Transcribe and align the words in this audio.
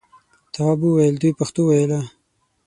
تواب 0.53 0.79
وویل 0.83 1.15
دوی 1.21 1.33
پښتو 1.39 1.61
ویله. 1.65 2.01